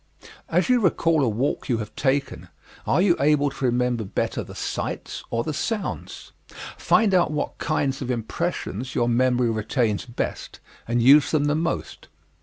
[0.49, 2.49] As you recall a walk you have taken,
[2.87, 6.31] are you able to remember better the sights or the sounds?
[6.75, 12.07] Find out what kinds of impressions your memory retains best, and use them the most.